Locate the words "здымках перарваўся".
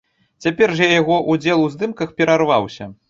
1.75-2.91